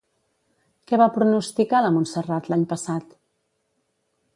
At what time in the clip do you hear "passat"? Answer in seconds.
2.75-3.19